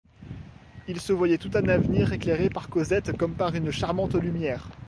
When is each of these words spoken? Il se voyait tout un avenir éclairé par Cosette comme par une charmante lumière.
Il 0.87 0.99
se 0.99 1.13
voyait 1.13 1.37
tout 1.37 1.51
un 1.53 1.67
avenir 1.67 2.11
éclairé 2.11 2.49
par 2.49 2.69
Cosette 2.69 3.15
comme 3.15 3.35
par 3.35 3.53
une 3.53 3.69
charmante 3.69 4.15
lumière. 4.15 4.67